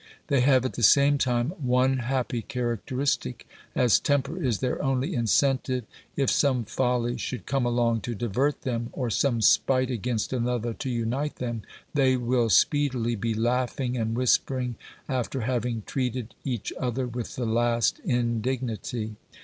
They 0.29 0.41
have 0.41 0.65
at 0.65 0.73
the 0.73 0.81
same 0.81 1.19
time 1.19 1.51
one 1.59 1.97
happy 1.99 2.41
characteristic; 2.41 3.47
as 3.75 3.99
temper 3.99 4.43
is 4.43 4.57
their 4.57 4.81
only 4.83 5.13
incentive, 5.13 5.85
if 6.15 6.31
some 6.31 6.65
folly 6.65 7.19
should 7.19 7.45
come 7.45 7.67
along 7.67 8.01
to 8.01 8.15
divert 8.15 8.63
them, 8.63 8.89
or 8.93 9.11
some 9.11 9.41
spite 9.43 9.91
against 9.91 10.33
another 10.33 10.73
to 10.73 10.89
unite 10.89 11.35
them, 11.35 11.61
they 11.93 12.17
will 12.17 12.49
speedily 12.49 13.13
be 13.15 13.35
laughing 13.35 13.95
and 13.95 14.15
whispering, 14.17 14.73
after 15.07 15.41
having 15.41 15.83
treated 15.85 16.33
each 16.43 16.73
other 16.79 17.05
with 17.05 17.35
the 17.35 17.45
last 17.45 17.99
indignity. 18.03 19.17